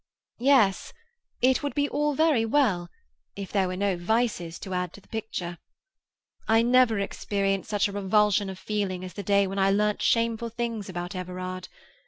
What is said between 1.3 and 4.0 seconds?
it would be all very well, if there were no